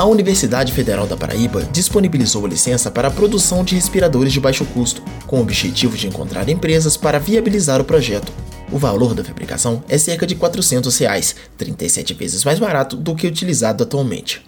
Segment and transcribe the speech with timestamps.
[0.00, 4.64] A Universidade Federal da Paraíba disponibilizou a licença para a produção de respiradores de baixo
[4.64, 8.32] custo, com o objetivo de encontrar empresas para viabilizar o projeto.
[8.72, 13.26] O valor da fabricação é cerca de 400 reais, 37 vezes mais barato do que
[13.26, 14.42] utilizado atualmente.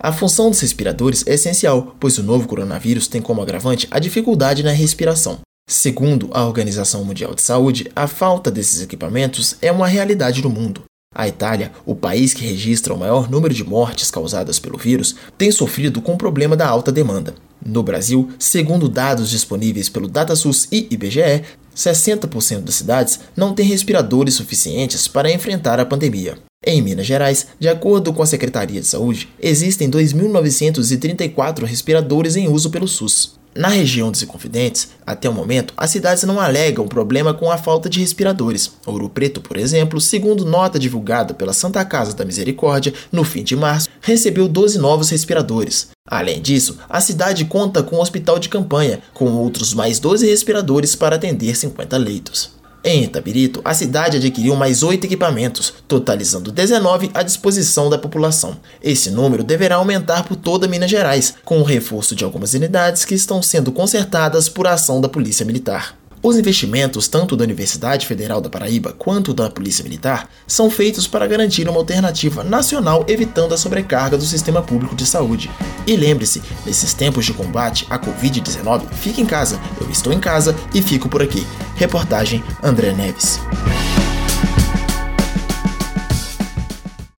[0.00, 4.62] A função dos respiradores é essencial, pois o novo coronavírus tem como agravante a dificuldade
[4.62, 5.40] na respiração.
[5.68, 10.84] Segundo a Organização Mundial de Saúde, a falta desses equipamentos é uma realidade no mundo.
[11.14, 15.52] A Itália, o país que registra o maior número de mortes causadas pelo vírus, tem
[15.52, 17.34] sofrido com o problema da alta demanda.
[17.64, 24.34] No Brasil, segundo dados disponíveis pelo DataSUS e IBGE, 60% das cidades não têm respiradores
[24.34, 26.36] suficientes para enfrentar a pandemia.
[26.66, 32.70] Em Minas Gerais, de acordo com a Secretaria de Saúde, existem 2.934 respiradores em uso
[32.70, 33.38] pelo SUS.
[33.56, 37.88] Na região dos Inconfidentes, até o momento, as cidades não alegam problema com a falta
[37.88, 38.72] de respiradores.
[38.84, 43.54] Ouro Preto, por exemplo, segundo nota divulgada pela Santa Casa da Misericórdia no fim de
[43.54, 45.90] março, recebeu 12 novos respiradores.
[46.06, 50.96] Além disso, a cidade conta com um hospital de campanha, com outros mais 12 respiradores
[50.96, 52.63] para atender 50 leitos.
[52.86, 58.58] Em Itabirito, a cidade adquiriu mais oito equipamentos, totalizando 19 à disposição da população.
[58.82, 63.14] Esse número deverá aumentar por toda Minas Gerais, com o reforço de algumas unidades que
[63.14, 65.96] estão sendo consertadas por ação da Polícia Militar.
[66.22, 71.26] Os investimentos, tanto da Universidade Federal da Paraíba quanto da Polícia Militar, são feitos para
[71.26, 75.50] garantir uma alternativa nacional evitando a sobrecarga do sistema público de saúde.
[75.86, 80.54] E lembre-se, nesses tempos de combate à Covid-19, fique em casa, eu estou em casa
[80.74, 81.46] e fico por aqui.
[81.76, 83.40] Reportagem André Neves.